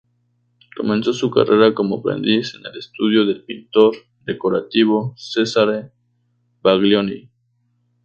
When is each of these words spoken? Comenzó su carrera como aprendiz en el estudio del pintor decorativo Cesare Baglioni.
Comenzó 0.75 1.13
su 1.13 1.29
carrera 1.29 1.75
como 1.75 1.97
aprendiz 1.99 2.55
en 2.55 2.65
el 2.65 2.75
estudio 2.75 3.23
del 3.23 3.43
pintor 3.43 3.95
decorativo 4.25 5.13
Cesare 5.15 5.91
Baglioni. 6.63 7.29